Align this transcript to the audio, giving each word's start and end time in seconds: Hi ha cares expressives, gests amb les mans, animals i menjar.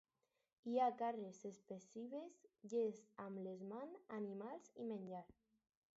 Hi 0.69 0.79
ha 0.85 0.95
cares 1.01 1.41
expressives, 1.49 2.39
gests 2.75 3.13
amb 3.27 3.43
les 3.49 3.63
mans, 3.75 4.03
animals 4.21 4.73
i 4.87 4.91
menjar. 4.95 5.25